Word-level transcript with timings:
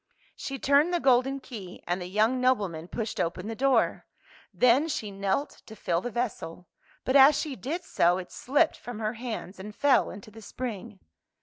She 0.35 0.57
turned 0.57 0.91
the 0.91 0.99
golden 0.99 1.39
key, 1.39 1.83
and 1.85 2.01
the 2.01 2.07
young 2.07 2.41
nobleman 2.41 2.87
pushed 2.87 3.19
open 3.19 3.47
the 3.47 3.53
door. 3.55 4.07
Then 4.51 4.87
she 4.87 5.11
knelt 5.11 5.61
to 5.67 5.75
fill 5.75 6.01
the 6.01 6.09
vessel, 6.09 6.65
but 7.05 7.15
as 7.15 7.39
she 7.39 7.55
did 7.55 7.83
so 7.83 8.17
it 8.17 8.31
slipped 8.31 8.77
from 8.77 8.97
her 8.97 9.13
hands 9.13 9.59
and 9.59 9.75
fell 9.75 10.09
into 10.09 10.31
the 10.31 10.41
spring. 10.41 11.01